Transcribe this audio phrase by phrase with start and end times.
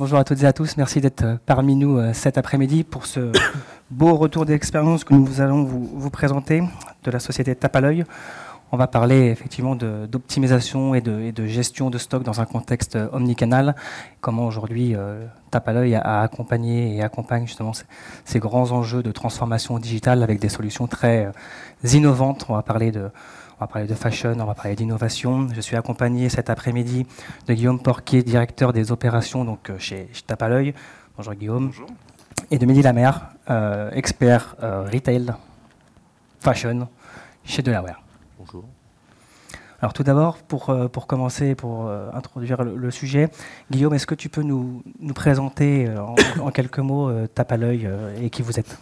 [0.00, 3.04] Bonjour à toutes et à tous, merci d'être euh, parmi nous euh, cet après-midi pour
[3.04, 3.32] ce
[3.90, 6.62] beau retour d'expérience que nous allons vous, présenter
[7.04, 8.06] de la société Tape à l'œil.
[8.72, 13.74] On va parler effectivement d'optimisation et de, gestion de stock dans un contexte euh, omnicanal.
[14.22, 14.94] Comment aujourd'hui
[15.50, 17.72] Tape à l'œil a, accompagné et accompagne justement
[18.24, 21.30] ces, grands enjeux de transformation digitale avec des solutions très
[21.84, 22.46] innovantes.
[22.48, 23.10] On va parler de
[23.60, 25.46] on va parler de fashion, on va parler d'innovation.
[25.54, 27.06] Je suis accompagné cet après-midi
[27.46, 30.72] de Guillaume Porquier, directeur des opérations donc, euh, chez, Tape à l'œil.
[31.14, 31.66] Bonjour Guillaume.
[31.66, 31.90] Bonjour.
[32.50, 35.34] Et de Mehdi Lamère, euh, expert euh, retail,
[36.40, 36.88] fashion
[37.44, 38.00] chez Delaware.
[38.38, 38.64] Bonjour.
[39.82, 43.28] Alors tout d'abord, pour, pour commencer, pour introduire le, sujet,
[43.70, 47.88] Guillaume, est-ce que tu peux nous, nous présenter en, en, quelques mots Tape à l'œil
[48.20, 48.78] et qui vous êtes?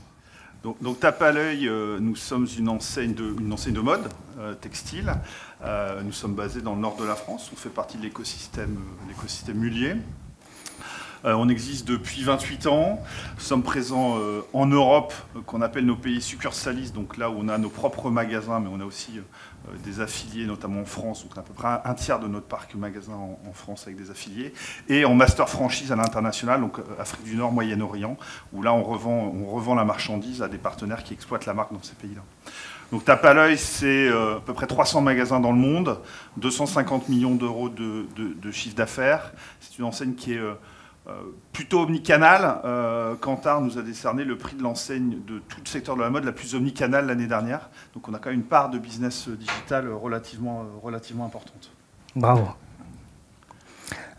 [0.65, 4.09] Donc, tape à l'œil, euh, nous sommes une enseigne de, mode
[4.39, 5.15] euh, textile.
[5.62, 7.51] Euh, nous sommes basés dans le nord de la France.
[7.53, 8.77] On fait partie de l'écosystème,
[9.09, 9.95] l'écosystème Mulier.
[11.24, 13.00] On existe depuis 28 ans.
[13.34, 14.19] Nous sommes présents
[14.52, 15.12] en Europe,
[15.47, 18.80] qu'on appelle nos pays succursalistes, donc là où on a nos propres magasins, mais on
[18.80, 19.19] a aussi
[19.69, 22.74] euh, des affiliés, notamment en France, donc à peu près un tiers de notre parc
[22.74, 24.52] magasin en, France avec des affiliés,
[24.89, 28.16] et en master franchise à l'international, donc euh, Afrique du Nord, Moyen-Orient,
[28.52, 31.94] où là on revend, la marchandise à des partenaires qui exploitent la marque dans ces
[31.94, 32.22] pays-là.
[32.92, 35.98] Donc tape à l'œil, c'est euh, à peu près 300 magasins dans le monde,
[36.36, 39.33] 250 millions d'euros de, de, chiffre d'affaires.
[39.61, 40.55] C'est une enseigne qui est euh,
[41.53, 42.61] plutôt omnicanal.
[42.64, 46.11] Euh, Kantar nous a décerné le prix de l'enseigne de tout le secteur de la
[46.11, 47.70] mode la plus omnicanale l'année dernière.
[47.95, 51.70] Donc on a quand même une part de business digital relativement, relativement importante.
[52.14, 52.48] Bravo.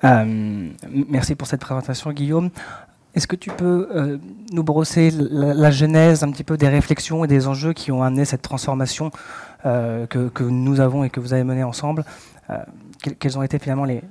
[0.04, 0.70] Euh,
[1.10, 2.50] merci pour cette présentation, Guillaume.
[3.16, 4.20] Est-ce que tu peux
[4.54, 8.24] nous brosser la, genèse un petit peu des réflexions et des enjeux qui ont amené
[8.24, 9.12] cette transformation
[9.64, 12.06] que, nous avons et que vous avez menée ensemble?
[13.20, 14.02] Quels ont été finalement les,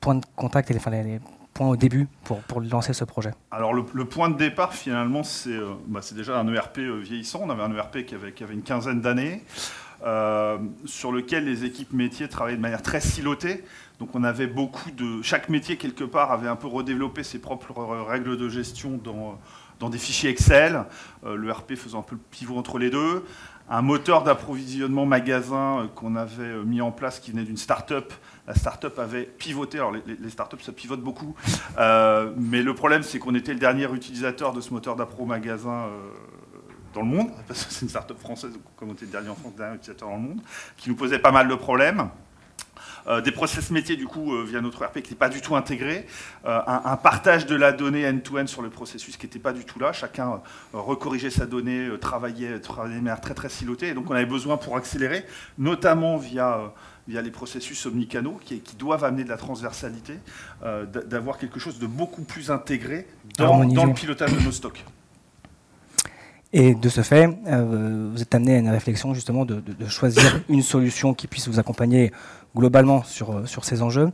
[0.00, 1.20] points de contact et les, les
[1.68, 5.70] au début pour, pour lancer ce projet Alors le, point de départ finalement c'est euh,
[5.86, 7.40] bah, déjà un ERP euh, vieillissant.
[7.44, 9.42] On avait un ERP qui avait, une quinzaine d'années.
[10.02, 10.56] Euh,
[10.86, 13.64] sur lequel les équipes métiers travaillaient de manière très silotée.
[13.98, 15.20] Donc on avait beaucoup de...
[15.20, 17.74] Chaque métier, quelque part, avait un peu redéveloppé ses propres
[18.08, 19.38] règles de gestion dans,
[19.78, 20.84] dans des fichiers Excel,
[21.22, 23.26] le RP faisant un peu le pivot entre les deux.
[23.70, 28.12] Un moteur d'approvisionnement magasin qu'on avait mis en place qui venait d'une start-up
[28.50, 29.78] la start-up avait pivoté.
[29.78, 31.36] Alors, les, les start-up, ça pivote beaucoup.
[31.78, 35.86] Euh, mais le problème, c'est qu'on était le dernier utilisateur de ce moteur d'appro magasin
[35.86, 36.10] euh,
[36.92, 39.36] dans le monde, parce que c'est une start-up française, comme on était le dernier en
[39.36, 40.40] France, le dernier utilisateur dans le monde,
[40.76, 42.08] qui nous posait pas mal de problèmes.
[43.06, 46.06] Euh, des process métiers du coup via notre ERP qui n'est pas du tout intégré,
[46.44, 49.92] un, partage de la donnée end-to-end sur le processus qui n'était pas du tout là,
[49.92, 50.40] chacun
[50.72, 54.56] recorrigeait sa donnée, travaillait, travaillait de manière très très silotée, et donc on avait besoin
[54.56, 55.24] pour accélérer,
[55.58, 56.72] notamment via
[57.10, 60.14] via les processus omnicanaux qui, qui doivent amener de la transversalité,
[60.62, 64.84] euh, d'avoir quelque chose de beaucoup plus intégré dans, le pilotage de nos stocks.
[66.52, 70.62] Et de ce fait, euh, vous êtes amené à une réflexion justement de, choisir une
[70.62, 72.12] solution qui puisse vous accompagner
[72.56, 74.10] globalement sur, euh, sur ces enjeux.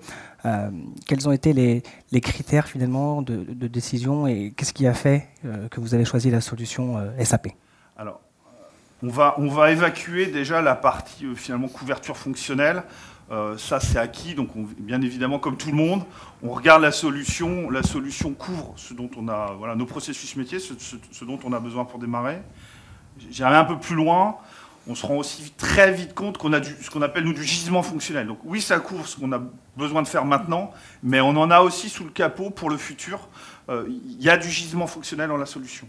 [1.06, 1.82] quels ont été les,
[2.12, 5.28] les critères finalement de, décision et qu'est-ce qui a fait
[5.70, 7.48] que vous avez choisi la solution SAP
[7.96, 8.20] Alors,
[9.02, 12.82] on va, on va évacuer déjà la partie euh, finalement couverture fonctionnelle.
[13.30, 14.34] Euh, ça, c'est acquis.
[14.34, 16.02] Donc, bien évidemment, comme tout le monde,
[16.42, 17.70] on regarde la solution.
[17.70, 21.60] La solution couvre ce dont on a, voilà, nos processus métiers, ce, dont on a
[21.60, 22.40] besoin pour démarrer.
[23.30, 24.36] J'irai un peu plus loin.
[24.88, 27.82] On se rend aussi très vite compte qu'on a ce qu'on appelle nous du gisement
[27.82, 28.28] fonctionnel.
[28.28, 29.40] Donc, oui, ça couvre ce qu'on a
[29.76, 30.70] besoin de faire maintenant,
[31.02, 33.28] mais on en a aussi sous le capot pour le futur.
[33.68, 35.88] Euh, il y a du gisement fonctionnel dans la solution.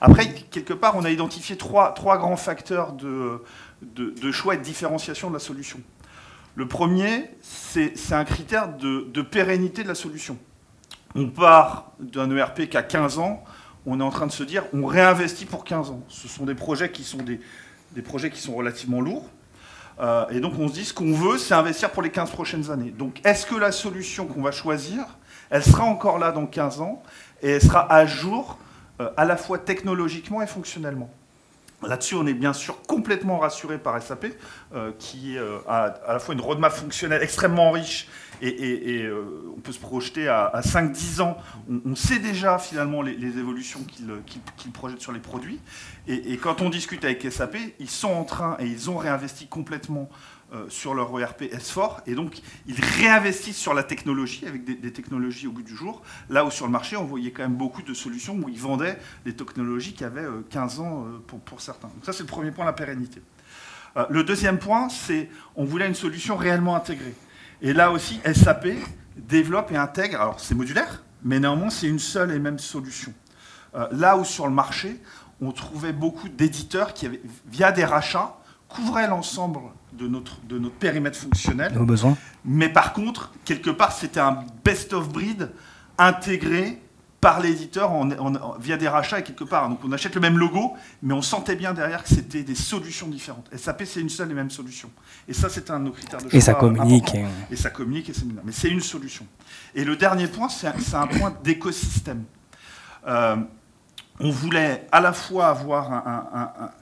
[0.00, 3.42] Après, quelque part, on a identifié trois, grands facteurs de,
[4.32, 5.80] choix et de différenciation de la solution.
[6.56, 10.38] Le premier, c'est un critère de, pérennité de la solution.
[11.14, 13.44] On part d'un ERP qui a 15 ans,
[13.84, 16.02] on est en train de se dire, on réinvestit pour 15 ans.
[16.08, 17.40] Ce sont des projets qui sont, des,
[18.02, 19.28] projets qui sont relativement lourds.
[20.00, 22.70] Euh, et donc on se dit, ce qu'on veut, c'est investir pour les 15 prochaines
[22.70, 22.90] années.
[22.90, 25.04] Donc est-ce que la solution qu'on va choisir,
[25.50, 27.02] elle sera encore là dans 15 ans
[27.42, 28.58] et elle sera à jour
[29.02, 31.10] euh, à la fois technologiquement et fonctionnellement?
[31.82, 34.26] Là-dessus, on est bien sûr complètement rassuré par SAP,
[34.74, 38.08] euh, qui euh, a à la fois une roadmap fonctionnelle extrêmement riche
[38.42, 39.08] et,
[39.56, 41.38] on peut se projeter à, 5-10 ans.
[41.86, 43.80] On, sait déjà finalement les, évolutions
[44.56, 45.58] qu'il projette sur les produits.
[46.06, 50.10] Et, quand on discute avec SAP, ils sont en train et ils ont réinvesti complètement
[50.52, 55.48] euh, sur leur ERP S4 et donc ils réinvestissent sur la technologie avec des, technologies
[55.48, 57.92] au bout du jour, là où sur le marché on voyait quand même beaucoup de
[57.92, 61.88] solutions où ils vendaient des technologies qui avaient 15 euh, ans euh, pour, certains.
[61.88, 63.20] Donc ça c'est le premier point, la pérennité.
[64.10, 67.14] Le deuxième point, c'est on voulait une solution réellement intégrée.
[67.62, 68.68] Et là aussi, SAP
[69.16, 73.14] développe et intègre, alors c'est modulaire, mais néanmoins, c'est une seule et même solution.
[73.90, 75.00] Là où sur le marché,
[75.40, 78.36] on trouvait beaucoup d'éditeurs qui, avaient, via des rachats,
[78.76, 79.60] couvraient l'ensemble
[79.92, 81.72] de notre, de notre périmètre fonctionnel.
[81.72, 82.16] Nos besoins.
[82.44, 85.50] Mais par contre, quelque part, c'était un best-of breed
[85.98, 86.80] intégré
[87.20, 87.90] par l'éditeur
[88.60, 89.68] via des rachats et quelque part.
[89.68, 93.08] Donc on achète le même logo, mais on sentait bien derrière que c'était des solutions
[93.08, 93.48] différentes.
[93.56, 94.90] SAP, c'est une seule et même solution.
[95.26, 96.38] Et ça, c'est un de nos critères de choix.
[96.38, 97.16] Et ça communique.
[97.50, 99.26] Et ça communique, et c'est Mais c'est une solution.
[99.74, 102.24] Et le dernier point, c'est un, point d'écosystème.
[103.06, 103.36] Euh,
[104.20, 106.04] on voulait à la fois avoir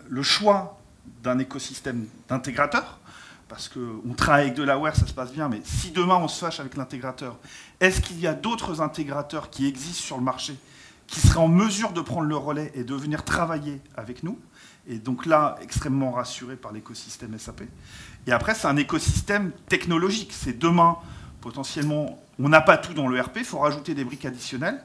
[0.09, 0.79] le choix
[1.23, 2.99] d'un écosystème d'intégrateurs,
[3.49, 6.39] parce qu'on travaille avec de l'aware, ça se passe bien, mais si demain on se
[6.39, 7.37] fâche avec l'intégrateur,
[7.81, 10.57] est-ce qu'il y a d'autres intégrateurs qui existent sur le marché
[11.07, 14.39] qui seraient en mesure de prendre le relais et de venir travailler avec nous?
[14.87, 17.63] Et donc là, extrêmement rassuré par l'écosystème SAP.
[18.27, 20.33] Et après, c'est un écosystème technologique.
[20.33, 20.97] C'est demain,
[21.41, 24.83] potentiellement, on n'a pas tout dans le RP, il faut rajouter des briques additionnelles.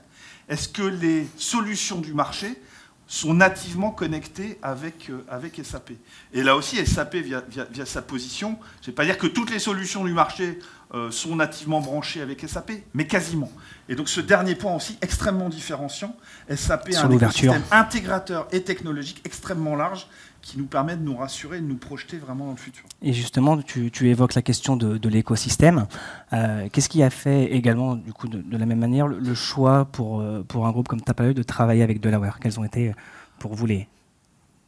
[0.48, 2.62] Est-ce que les solutions du marché
[3.09, 5.94] sont nativement connectés avec, euh, avec SAP.
[6.31, 9.50] Et là aussi, SAP, via, via, sa position, je ne vais pas dire que toutes
[9.50, 10.59] les solutions du marché
[10.94, 13.51] euh, sont nativement branchées avec SAP, mais quasiment.
[13.89, 16.15] Et donc ce dernier point aussi, extrêmement différenciant,
[16.56, 20.07] SAP a un système intégrateur et technologique extrêmement large
[20.41, 22.86] qui nous permet de nous rassurer de nous projeter vraiment dans le futur.
[23.01, 25.88] Et justement, tu, évoques la question de, l'écosystème.
[26.33, 30.21] Euh, qu'est-ce qui a fait également, du coup, de, la même manière, le, choix pour,
[30.21, 32.39] euh, pour un groupe comme Tapaleux de travailler avec Delaware?
[32.39, 32.94] Quels ont été
[33.39, 33.88] pour vous les,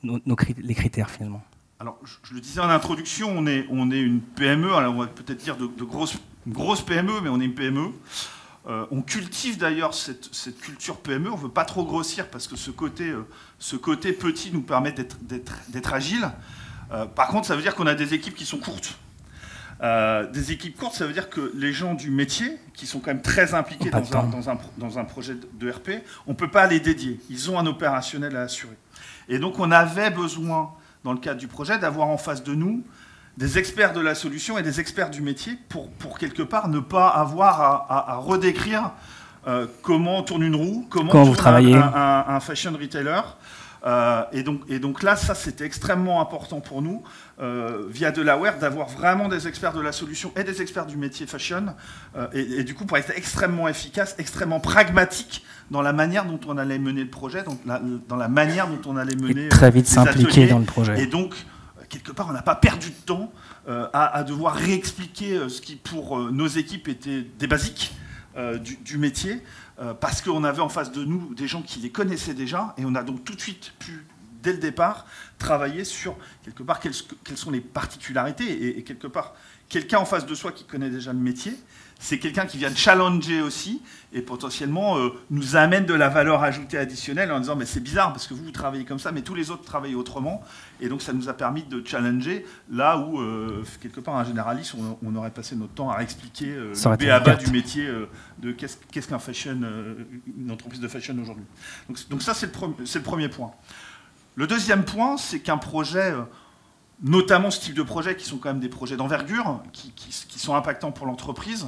[0.04, 0.20] nos,
[0.58, 1.44] les critères finalement?
[1.80, 5.08] Alors, je, le disais en introduction, on est, on est une PME, alors on va
[5.08, 7.88] peut-être dire de, de grosses, grosse PME, mais on est une PME.
[8.68, 12.56] Euh, on cultive d'ailleurs cette, culture PME, on ne veut pas trop grossir parce que
[12.56, 13.26] ce côté, euh,
[13.58, 16.30] ce côté petit nous permet d'être agile.
[16.92, 18.98] Euh, par contre, ça veut dire qu'on a des équipes qui sont courtes.
[19.82, 23.24] des équipes courtes, ça veut dire que les gens du métier, qui sont quand même
[23.24, 26.68] très impliqués dans un, dans, un, dans un, projet de RP, on ne peut pas
[26.68, 27.20] les dédier.
[27.32, 28.78] Ils ont un opérationnel à assurer.
[29.28, 32.84] Et donc on avait besoin, dans le cadre du projet, d'avoir en face de nous
[33.42, 36.80] des experts de la solution et des experts du métier pour, pour quelque part ne
[36.80, 37.60] pas avoir
[37.90, 38.92] à, redécrire
[39.48, 41.76] euh, comment tourne une roue, comment, tourne vous travaillez.
[41.76, 43.22] Un, fashion retailer.
[43.84, 47.02] Euh, et, donc, et donc là, ça c'était extrêmement important pour nous,
[47.42, 51.26] euh, via Delaware, d'avoir vraiment des experts de la solution et des experts du métier
[51.26, 51.74] fashion,
[52.34, 56.78] et, du coup pour être extrêmement efficace, extrêmement pragmatique dans la manière dont on allait
[56.78, 59.46] mener le projet, dans la, dans la manière dont on allait mener...
[59.46, 61.02] Et très vite s'impliquer dans le projet.
[61.02, 61.34] Et donc
[61.92, 63.32] quelque part, on n'a pas perdu de temps
[63.68, 67.94] euh, à, devoir réexpliquer euh, ce qui, pour euh, nos équipes, était des basiques
[68.64, 69.44] du, métier,
[70.00, 72.96] parce qu'on avait en face de nous des gens qui les connaissaient déjà, et on
[72.96, 74.06] a donc tout de suite pu,
[74.42, 75.06] dès le départ,
[75.38, 76.94] travailler sur, quelque part, quelles,
[77.38, 79.34] sont les particularités, et quelque part,
[79.70, 81.58] quelqu'un en face de soi qui connaît déjà le métier,
[82.02, 83.80] c'est quelqu'un qui vient challenger aussi
[84.12, 88.12] et potentiellement euh, nous amène de la valeur ajoutée additionnelle en disant mais c'est bizarre
[88.12, 90.44] parce que vous, vous travaillez comme ça mais tous les autres travaillent autrement.
[90.82, 94.74] Et donc ça nous a permis de challenger là où euh, quelque part un généraliste
[95.04, 97.88] on, aurait passé notre temps à expliquer euh, le BABA du métier
[98.40, 99.62] de qu'est-ce qu'un fashion
[100.38, 101.46] une entreprise de fashion aujourd'hui.
[102.10, 103.52] Donc, ça c'est le, le, premier point
[104.36, 106.14] le deuxième point c'est qu'un projet
[107.02, 110.92] notamment ce type de projets qui sont quand même des projets d'envergure, qui, sont impactants
[110.92, 111.68] pour l'entreprise.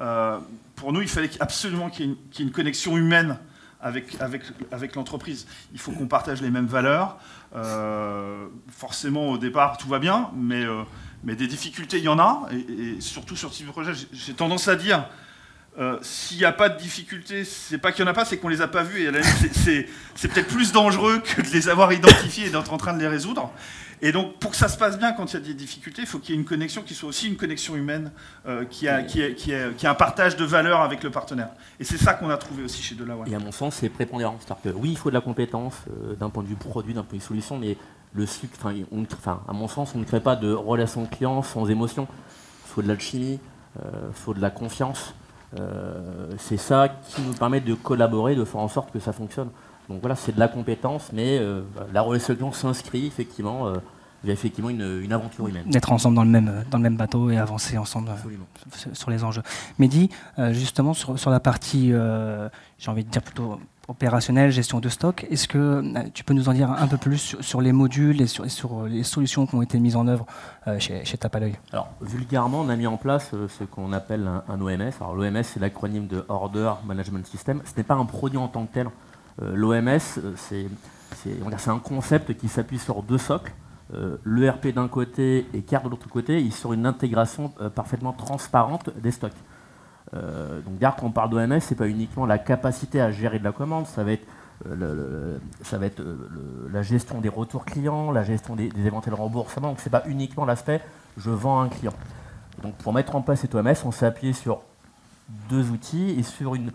[0.00, 0.38] Euh,
[0.76, 3.38] pour nous, il fallait absolument qu'il y, ait une connexion humaine
[3.82, 5.46] avec, l'entreprise.
[5.72, 7.18] Il faut qu'on partage les mêmes valeurs.
[7.54, 10.82] Euh, forcément, au départ, tout va bien, euh,
[11.24, 12.48] mais des difficultés, il y en a.
[12.50, 15.06] Et, surtout sur ce type de projet, j'ai tendance à dire,
[16.02, 18.48] s'il n'y a pas de difficultés, c'est pas qu'il n'y en a pas, c'est qu'on
[18.48, 19.02] les a pas vues.
[19.02, 19.22] Et
[20.14, 23.08] c'est peut-être plus dangereux que de les avoir identifiés et d'être en train de les
[23.08, 23.50] résoudre.
[24.02, 26.08] Et donc, pour que ça se passe bien quand il y a des difficultés, il
[26.08, 28.10] faut qu'il y ait une connexion qui soit aussi une connexion humaine,
[28.46, 31.50] euh, qui, a, un partage de valeurs avec le partenaire.
[31.78, 33.28] Et c'est ça qu'on a trouvé aussi chez Delaware.
[33.28, 34.38] Et à mon sens, c'est prépondérant.
[34.40, 37.02] C'est-à-dire que oui, il faut de la compétence euh, d'un point de vue produit, d'un
[37.02, 37.76] point de vue solution, mais
[38.14, 42.08] le sucre, enfin, à mon sens, on ne crée pas de relation client sans émotion.
[42.66, 43.38] Il faut de l'alchimie,
[43.76, 45.14] il euh, faut de la confiance.
[46.38, 49.48] C'est ça qui nous permet de collaborer, de faire en sorte que ça fonctionne.
[49.90, 53.78] Donc voilà, c'est de la compétence, mais euh, la relation s'inscrit effectivement euh,
[54.22, 55.64] via effectivement une, aventure humaine.
[55.66, 59.24] D'être ensemble dans le, même, dans le même bateau et avancer ensemble euh, sur les
[59.24, 59.42] enjeux.
[59.80, 60.08] Mehdi,
[60.52, 61.92] justement sur, sur, la partie,
[62.78, 63.58] j'ai envie de dire plutôt
[63.90, 65.82] opérationnelle, gestion de stock, est-ce que
[66.14, 69.02] tu peux nous en dire un peu plus sur, les modules et sur, sur, les
[69.02, 70.26] solutions qui ont été mises en œuvre
[70.78, 74.92] chez, chez Tapalœil Alors, vulgairement, on a mis en place ce qu'on appelle un, OMS.
[75.00, 77.62] Alors, l'OMS, c'est l'acronyme de Order Management System.
[77.64, 78.88] Ce n'est pas un produit en tant que tel.
[79.42, 83.52] Euh, L'OMS, euh, c'est un concept qui s'appuie sur deux socles.
[83.94, 88.90] Euh, L'ERP d'un côté et CARE de l'autre côté, ils sur une intégration parfaitement transparente
[89.00, 89.32] des stocks.
[90.12, 93.52] Donc derrière, quand on parle d'OMS, c'est pas uniquement la capacité à gérer de la
[93.52, 94.26] commande, ça va être
[95.62, 96.02] ça va être
[96.70, 99.68] la gestion des retours clients, la gestion des, éventuels remboursements.
[99.68, 100.82] Donc, ce n'est pas uniquement l'aspect
[101.16, 101.92] je vends un client.
[102.62, 104.62] Donc, pour mettre en place cet OMS, on s'est appuyé sur
[105.48, 106.72] deux outils et sur une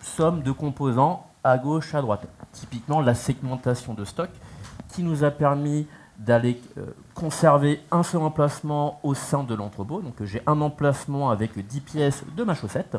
[0.00, 2.26] somme de composants à gauche, à droite.
[2.52, 4.30] Typiquement, la segmentation de stock
[4.88, 5.86] qui nous a permis
[6.18, 10.00] d'aller euh, conserver un seul emplacement au sein de l'entrepôt.
[10.00, 12.96] Donc j'ai un emplacement avec 10 pièces de ma chaussette.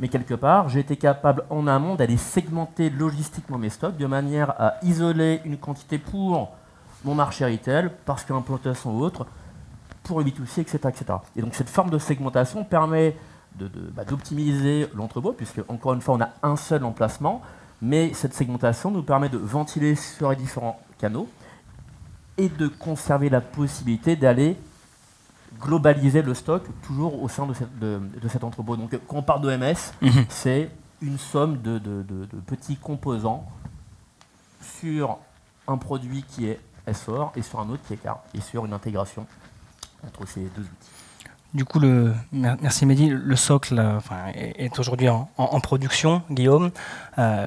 [0.00, 4.50] Mais quelque part, j'ai été capable en amont d'aller segmenter logistiquement mes stocks de manière
[4.60, 6.50] à isoler une quantité pour
[7.04, 9.26] mon marché retail, parce qu'un plantation ou autre,
[10.02, 11.04] pour le B2C, etc., etc.
[11.36, 13.16] Et donc cette forme de segmentation permet
[13.94, 17.42] bah, d'optimiser de, l'entrepôt, puisque encore une fois, on a un seul emplacement,
[17.80, 21.28] mais cette segmentation nous permet de ventiler sur les différents canaux
[22.38, 24.56] et de conserver la possibilité d'aller
[25.60, 27.46] globaliser le stock toujours au sein
[27.80, 28.76] de, cet entrepôt.
[28.76, 30.24] Donc quand on parle d'OMS, mhm.
[30.28, 30.70] c'est
[31.00, 31.80] une somme de,
[32.46, 33.46] petits composants
[34.80, 35.18] sur
[35.68, 36.60] un produit qui est
[36.92, 39.26] SOR et sur un autre qui est CAR, et sur une intégration
[40.04, 40.90] entre ces deux outils.
[41.54, 41.80] Du coup,
[42.32, 44.00] merci Mehdi, le socle
[44.34, 46.70] est, aujourd'hui en, production, Guillaume.
[47.18, 47.46] Euh,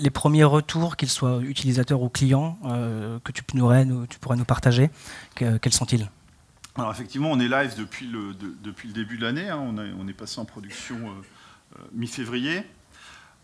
[0.00, 4.06] les premiers retours, qu'ils soient utilisateurs ou clients, euh, que tu pourrais, nous,
[4.46, 4.90] partager,
[5.34, 6.10] quels sont-ils?
[6.76, 8.34] Alors effectivement, on est live depuis le,
[8.92, 9.48] début de l'année.
[9.48, 9.74] Hein.
[9.98, 12.64] on, est passé en production euh, mi-février.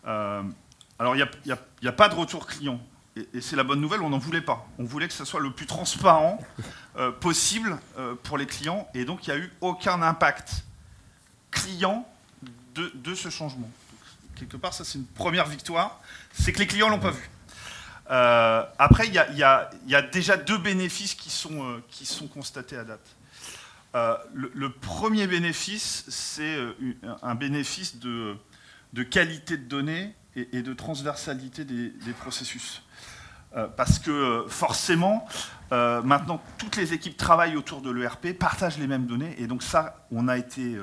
[0.05, 2.79] alors il n'y a, pas de retour client
[3.15, 4.67] et, c'est la bonne nouvelle, on n'en voulait pas.
[4.77, 6.39] On voulait que ce soit le plus transparent
[6.97, 10.63] euh, possible euh, pour les clients, et donc il n'y a eu aucun impact
[11.51, 12.07] client
[12.73, 13.69] de, ce changement.
[14.35, 16.01] quelque part, ça c'est une première victoire,
[16.33, 17.29] c'est que les clients l'ont pas vu.
[18.11, 23.15] Euh, après, il y, a, déjà deux bénéfices qui sont, qui sont constatés à date.
[24.33, 26.57] Le, premier bénéfice, c'est
[27.23, 28.35] un bénéfice de,
[28.91, 32.81] de, qualité de données et, de transversalité des processus.
[33.55, 35.25] Euh, parce que euh, forcément,
[35.71, 39.63] euh, maintenant, toutes les équipes travaillent autour de l'ERP, partagent les mêmes données, et donc
[39.63, 40.77] ça, on a été,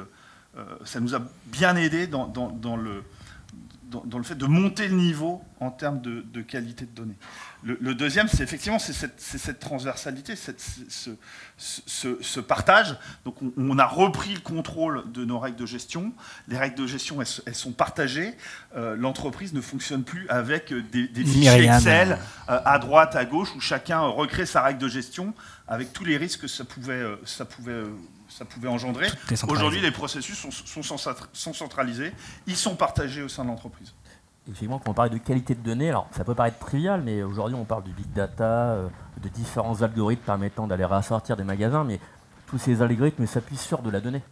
[0.84, 3.04] ça nous a bien aidé dans, le,
[3.92, 7.16] dans, le fait de monter le niveau en termes de, qualité de données.
[7.62, 10.34] Le, deuxième, c'est effectivement c'est cette, transversalité,
[11.56, 12.96] ce, partage.
[13.24, 16.12] Donc on, a repris le contrôle de nos règles de gestion.
[16.48, 18.34] Les règles de gestion, elles, sont partagées.
[18.76, 22.18] Euh, l'entreprise ne fonctionne plus avec des, fichiers Excel
[22.48, 25.34] euh, à droite, à gauche, où chacun recrée sa règle de gestion
[25.68, 27.82] avec tous les risques que ça pouvait, euh, ça pouvait
[28.36, 29.08] ça pouvait engendrer.
[29.48, 30.50] Aujourd'hui, les processus sont,
[30.82, 32.12] sont, centralisés,
[32.46, 33.94] ils sont partagés au sein de l'entreprise.
[34.46, 37.56] Effectivement, quand on parle de qualité de données, alors ça peut paraître trivial, mais aujourd'hui
[37.56, 38.88] on parle du big data, euh,
[39.22, 42.00] de différents algorithmes permettant d'aller rassortir des magasins, mais
[42.46, 44.22] tous ces algorithmes s'appuient sur de la donnée.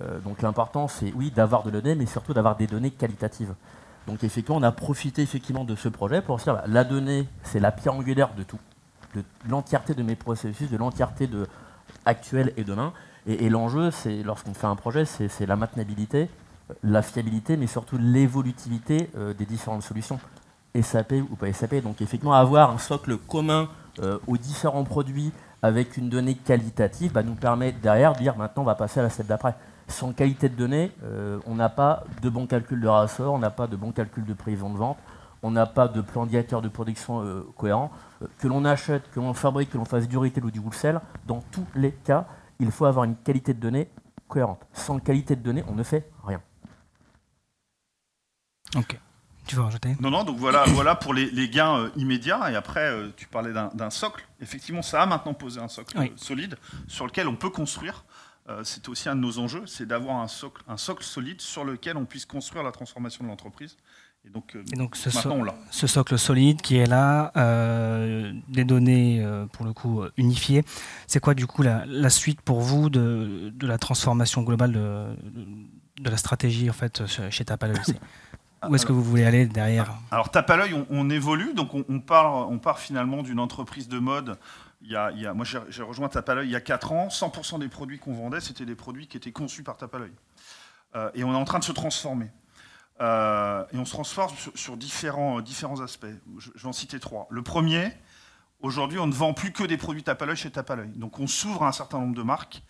[0.00, 3.54] Euh, donc l'important c'est oui d'avoir de la donnée, mais surtout d'avoir des données qualitatives.
[4.06, 7.58] Donc effectivement, on a profité effectivement de ce projet pour dire bah, la donnée, c'est
[7.58, 8.60] la pierre angulaire de tout,
[9.16, 11.48] de l'entièreté de mes processus, de l'entièreté de
[12.04, 12.92] actuel et demain.
[13.26, 16.28] Et, l'enjeu, c'est lorsqu'on fait un projet, c'est la maintenabilité,
[16.84, 20.20] la fiabilité, mais surtout l'évolutivité euh, des différentes solutions,
[20.80, 21.82] SAP ou pas SAP.
[21.82, 23.68] Donc effectivement, avoir un socle commun
[24.00, 28.62] euh, aux différents produits avec une donnée qualitative bah, nous permet derrière de dire maintenant
[28.62, 29.54] on va passer à la step d'après.
[29.88, 33.50] Sans qualité de données, euh, on n'a pas de bon calcul de rassort, on n'a
[33.50, 34.98] pas de bon calcul de prévision de vente,
[35.42, 37.24] on n'a pas de plan directeur de production
[37.56, 37.90] cohérent.
[38.38, 41.42] que l'on achète, que l'on fabrique, que l'on fasse du retail ou du wholesale, dans
[41.52, 42.26] tous les cas,
[42.58, 43.88] il faut avoir une qualité de données
[44.28, 44.66] cohérente.
[44.72, 46.42] Sans qualité de données, on ne fait rien.
[48.76, 48.98] Ok.
[49.46, 52.50] Tu veux rajouter Non, non, donc voilà, voilà pour les, gains euh, immédiats.
[52.50, 54.26] Et après, euh, tu parlais d'un socle.
[54.40, 56.56] Effectivement, ça a maintenant posé un socle solide
[56.88, 58.04] sur lequel on peut construire.
[58.48, 61.64] Euh, c'est aussi un de nos enjeux, c'est d'avoir un socle, un socle solide sur
[61.64, 63.76] lequel on puisse construire la transformation de l'entreprise.
[64.26, 64.62] Et donc, euh,
[65.70, 70.64] ce, socle solide qui est là, euh, des données euh, pour le coup unifiées,
[71.06, 76.68] c'est quoi du coup la, suite pour vous de, la transformation globale de, la stratégie
[76.68, 77.78] en fait chez Tapaleuil
[78.68, 79.94] Où est-ce que vous voulez aller derrière?
[80.10, 84.38] Alors Tapaleuil, on, on, évolue, donc on, part, on part finalement d'une entreprise de mode.
[84.82, 88.00] Il y a, moi j'ai rejoint Tapaleuil il y a 4 ans, 100% des produits
[88.00, 90.12] qu'on vendait, c'était des produits qui étaient conçus par Tapaleuil.
[91.14, 92.30] et on est en train de se transformer.
[93.00, 96.06] Euh, et on se transforme sur, différents, différents aspects.
[96.38, 97.26] Je, vais en citer trois.
[97.30, 97.92] Le premier,
[98.60, 100.90] aujourd'hui, on ne vend plus que des produits Tapalœil chez Tapalœil.
[100.96, 102.62] Donc on s'ouvre à un certain nombre de marques.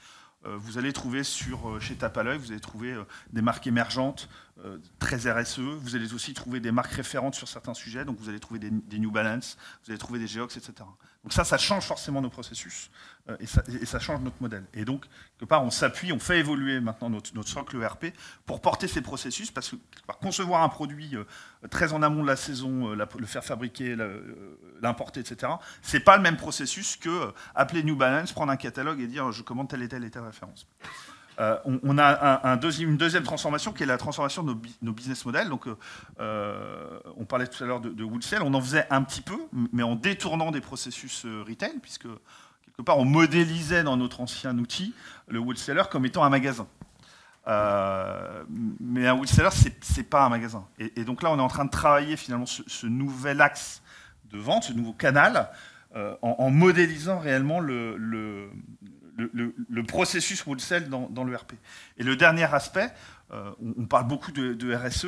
[0.45, 2.95] Euh, vous allez trouver sur, euh, chez Tapalœil, vous allez trouver
[3.33, 4.28] des marques émergentes,
[4.99, 5.61] très RSE.
[5.61, 8.04] Vous allez aussi trouver des marques référentes sur certains sujets.
[8.04, 10.88] Donc vous allez trouver des, New Balance, vous allez trouver des Geox, etc.
[11.26, 12.88] Donc ça, ça change forcément nos processus
[13.28, 14.64] euh, et, ça, change notre modèle.
[14.75, 15.06] Et donc,
[15.37, 18.12] quelque part, on s'appuie, on fait évoluer maintenant notre, socle ERP
[18.45, 19.76] pour porter ces processus, parce que
[20.21, 21.25] concevoir un produit euh,
[21.68, 23.97] très en amont de la saison, euh, le faire fabriquer,
[24.80, 29.09] l'importer, etc., c'est pas le même processus que appeler New Balance, prendre un catalogue et
[29.09, 30.68] dire je commande telle et telle et telle référence.
[31.38, 35.49] On, a une deuxième transformation qui est la transformation de nos, business models.
[35.49, 35.66] Donc,
[37.17, 39.39] on parlait tout à l'heure de, de On en faisait un petit peu,
[39.73, 42.07] mais en détournant des processus euh, retail, puisque
[42.65, 44.95] quelque part, on modélisait dans notre ancien outil
[45.29, 46.67] le wholesaler comme étant un magasin.
[47.47, 49.51] mais un wholesaler,
[49.97, 50.67] n'est pas un magasin.
[50.79, 53.83] Et, donc là, on est en train de travailler finalement ce, nouvel axe
[54.31, 55.51] de vente, ce nouveau canal,
[56.21, 58.51] en, modélisant réellement le, le,
[59.87, 61.55] processus wholesale dans, dans l'ERP.
[61.99, 62.91] Et le dernier aspect,
[63.33, 65.07] euh, on, parle beaucoup de, RSE,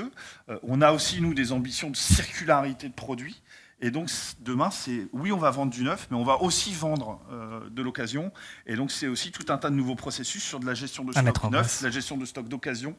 [0.49, 3.43] euh, on a aussi, nous, des ambitions de circularité de produits.
[3.81, 4.11] Et donc,
[4.41, 7.81] demain, c'est oui, on va vendre du neuf, mais on va aussi vendre euh, de
[7.81, 8.33] l'occasion.
[8.67, 11.13] Et donc, c'est aussi tout un tas de nouveaux processus sur de la gestion de
[11.13, 12.97] stock neuf, la gestion de stock d'occasion,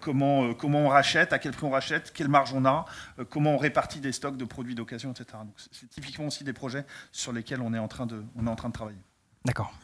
[0.00, 2.86] comment, comment on rachète, à quel prix on rachète, quelle marge on a,
[3.28, 5.26] comment on répartit des stocks de produits d'occasion, etc.
[5.44, 8.50] Donc, c'est typiquement aussi des projets sur lesquels on est en train de, on est
[8.50, 8.98] en train de travailler.
[9.44, 9.74] D'accord.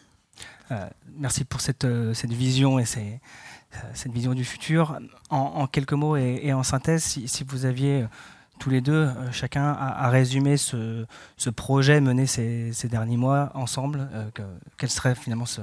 [0.73, 4.99] Euh, merci pour cette, euh, vision et euh, cette vision du futur.
[5.31, 8.07] En, quelques mots et, en synthèse, si, vous aviez
[8.59, 14.09] tous les deux, chacun, à, résumer ce, ce, projet mené ces, derniers mois ensemble,
[14.79, 15.63] quel serait finalement ce,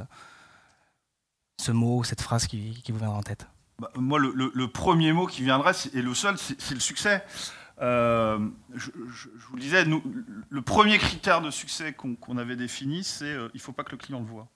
[1.58, 3.48] ce mot, cette phrase qui, vous viendra en tête?
[3.80, 7.24] Bah, Moi, le, premier mot qui viendrait, et le seul, c'est le succès.
[7.80, 8.50] je,
[9.50, 13.74] vous le disais, le premier critère de succès qu'on avait défini, c'est il ne faut
[13.74, 14.50] pas que le client le voit.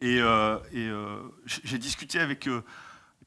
[0.00, 2.62] Et, euh, euh, j'ai discuté avec euh,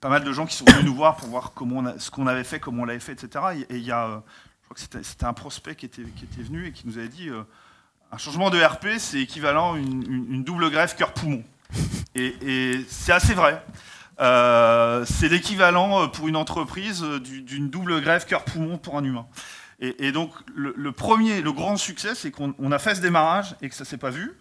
[0.01, 2.44] pas mal de gens qui sont venus nous voir pour voir comment ce qu'on avait
[2.44, 3.63] fait, comment on l'avait fait, etc.
[3.70, 4.24] Et il y a,
[4.62, 7.10] je crois que c'était un prospect qui était, qui était venu et qui nous avait
[7.10, 7.30] dit
[8.12, 11.44] un changement de RP, c'est équivalent à une, double greffe cœur-poumon.
[12.15, 13.63] Et, c'est assez vrai.
[14.18, 19.27] c'est l'équivalent pour une entreprise d'une double greffe cœur-poumon pour un humain.
[19.79, 23.75] Et, donc le, premier, le grand succès, c'est qu'on a fait ce démarrage et que
[23.75, 24.33] ça s'est pas vu.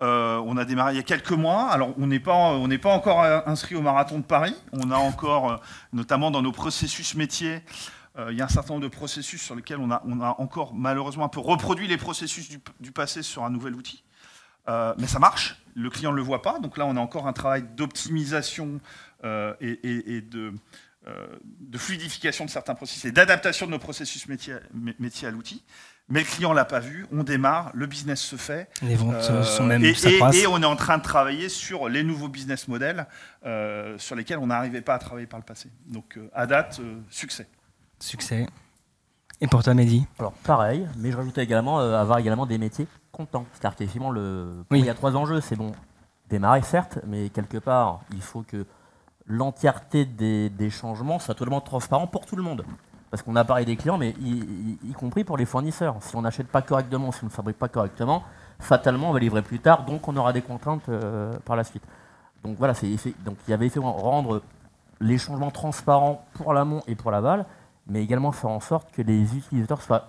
[0.00, 1.68] Euh, on a démarré il y a quelques mois.
[1.70, 4.54] Alors, on n'est pas, pas encore inscrit au marathon de Paris.
[4.72, 5.56] On a encore, euh,
[5.92, 7.62] notamment dans nos processus métiers,
[8.16, 10.36] euh, il y a un certain nombre de processus sur lesquels on a, on a
[10.38, 12.48] encore malheureusement un peu reproduit les processus
[12.80, 14.04] du, passé sur un nouvel outil.
[14.98, 15.56] mais ça marche.
[15.74, 16.58] Le client ne le voit pas.
[16.58, 18.80] Donc là, on a encore un travail d'optimisation
[19.24, 20.52] et, de,
[21.60, 24.56] de, fluidification de certains processus et d'adaptation de nos processus métiers,
[24.98, 25.62] métiers à l'outil
[26.08, 28.68] mais le client l'a pas vu, on démarre, le business se fait.
[28.82, 32.02] Les ventes euh, sont même et, et, on est en train de travailler sur les
[32.02, 33.06] nouveaux business models
[33.44, 35.70] euh, sur lesquels on n'arrivait pas à travailler par le passé.
[35.86, 37.46] Donc euh, à date, succès.
[38.00, 38.46] Succès.
[39.40, 40.06] Et pour toi, Mehdi?
[40.18, 43.46] Alors pareil, mais je rajoutais également avoir également des métiers contents.
[43.52, 44.64] C'est-à-dire qu'effectivement, le...
[44.72, 45.72] il y a trois enjeux, c'est bon,
[46.28, 48.64] démarrer certes, mais quelque part, il faut que
[49.26, 52.64] l'entièreté des, des changements soit totalement transparent pour tout le monde
[53.10, 55.96] parce qu'on a parlé des clients, mais y, compris pour les fournisseurs.
[56.00, 58.22] Si on n'achète pas correctement, si on ne fabrique pas correctement,
[58.58, 61.82] fatalement on va livrer plus tard, donc on aura des contraintes euh, par la suite.
[62.44, 62.98] Donc voilà, il
[63.48, 64.42] y avait fait rendre
[65.00, 67.46] les changements transparents pour l'amont et pour l'aval,
[67.86, 70.08] mais également faire en sorte que les utilisateurs soient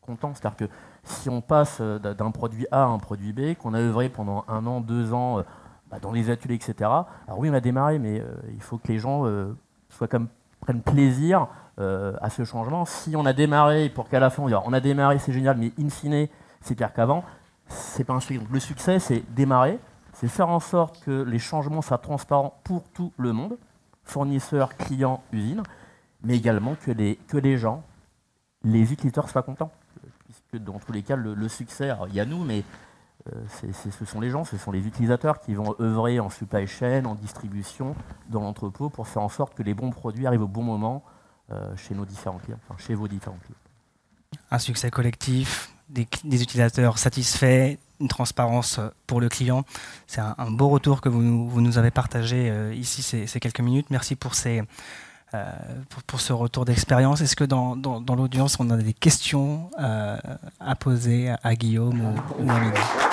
[0.00, 0.32] contents.
[0.34, 0.72] C'est-à-dire que
[1.04, 4.44] si on passe euh, d'un produit A à un produit B, qu'on a œuvré pendant
[4.48, 5.42] un an, deux ans euh,
[5.90, 6.74] bah, dans les ateliers, etc.
[6.80, 8.22] Alors oui, on a démarré, mais
[8.54, 9.24] il faut que les gens
[9.90, 10.28] soient comme
[10.62, 12.84] prennent plaisir euh, à ce changement.
[12.84, 15.88] Si on a démarré pour qu'à la fin on a démarré, c'est génial, mais in
[15.88, 16.28] fine,
[16.60, 17.24] c'est pire qu'avant,
[17.66, 18.38] c'est pas un succès.
[18.38, 19.78] Donc le succès, c'est démarrer,
[20.12, 23.56] c'est faire en sorte que les changements soient transparents pour tout le monde,
[24.04, 25.62] fournisseurs, clients, usines,
[26.22, 27.82] mais également que les, que les gens,
[28.64, 29.72] les utilisateurs soient contents.
[30.26, 32.64] Puisque dans tous les cas, le, succès, il y a nous, mais
[33.32, 37.06] euh, ce sont les gens, ce sont les utilisateurs qui vont œuvrer en supply chain,
[37.06, 37.94] en distribution,
[38.28, 41.02] dans l'entrepôt, pour faire en sorte que les bons produits arrivent au bon moment
[41.76, 43.58] chez nos différents clients, enfin, chez vos différents clients.
[44.50, 49.64] Un succès collectif, des, utilisateurs satisfaits, une transparence pour le client.
[50.06, 53.86] C'est un, beau retour que vous, nous avez partagé euh, ici ces, quelques minutes.
[53.90, 54.62] Merci pour, euh,
[56.18, 57.20] ce retour d'expérience.
[57.20, 57.74] Est-ce que dans,
[58.16, 63.11] l'audience, on a des questions à poser à, Guillaume ou, à